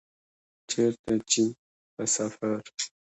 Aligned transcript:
چیرته 0.69 1.13
چي 1.31 1.43
په 1.93 2.03
سفر 2.15 2.55